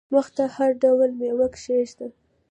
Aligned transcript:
مخ 0.13 0.27
ته 0.35 0.43
هر 0.55 0.71
ډول 0.81 1.09
مېوه 1.19 1.47
کښېږده! 1.53 2.07